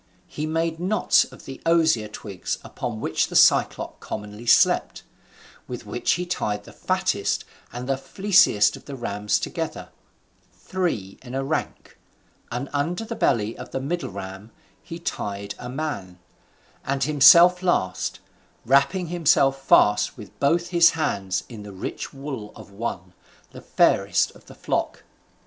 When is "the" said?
1.45-1.61, 3.27-3.35, 6.63-6.73, 8.85-8.95, 13.05-13.15, 13.69-13.79, 21.61-21.71, 23.51-23.61, 24.47-24.55